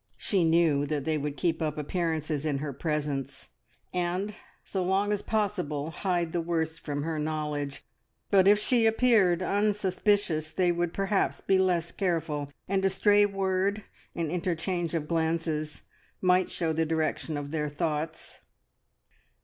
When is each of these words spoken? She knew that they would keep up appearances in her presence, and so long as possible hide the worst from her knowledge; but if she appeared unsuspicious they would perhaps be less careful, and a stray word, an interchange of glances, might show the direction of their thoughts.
She 0.17 0.43
knew 0.43 0.87
that 0.87 1.05
they 1.05 1.15
would 1.19 1.37
keep 1.37 1.61
up 1.61 1.77
appearances 1.77 2.43
in 2.43 2.57
her 2.57 2.73
presence, 2.73 3.49
and 3.93 4.33
so 4.63 4.83
long 4.83 5.11
as 5.11 5.21
possible 5.21 5.91
hide 5.91 6.31
the 6.31 6.41
worst 6.41 6.79
from 6.79 7.03
her 7.03 7.19
knowledge; 7.19 7.83
but 8.31 8.47
if 8.47 8.57
she 8.57 8.87
appeared 8.87 9.43
unsuspicious 9.43 10.49
they 10.49 10.71
would 10.71 10.91
perhaps 10.91 11.39
be 11.39 11.59
less 11.59 11.91
careful, 11.91 12.49
and 12.67 12.83
a 12.83 12.89
stray 12.89 13.27
word, 13.27 13.83
an 14.15 14.31
interchange 14.31 14.95
of 14.95 15.07
glances, 15.07 15.83
might 16.19 16.49
show 16.49 16.73
the 16.73 16.83
direction 16.83 17.37
of 17.37 17.51
their 17.51 17.69
thoughts. 17.69 18.41